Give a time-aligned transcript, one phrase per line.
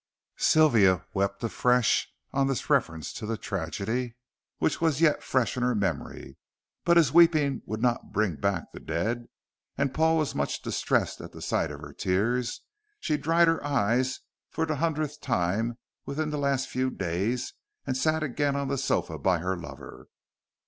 [0.39, 4.15] Sylvia wept afresh on this reference to the tragedy
[4.57, 6.37] which was yet fresh in her memory:
[6.83, 9.27] but as weeping would not bring back the dead,
[9.77, 12.61] and Paul was much distressed at the sight of her tears,
[12.99, 15.77] she dried her eyes for the hundredth time
[16.07, 17.53] within the last few days
[17.85, 20.07] and sat again on the sofa by her lover.